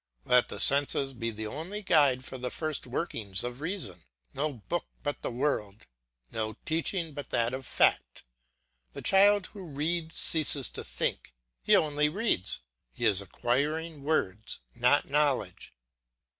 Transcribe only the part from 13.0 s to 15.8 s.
is acquiring words not knowledge.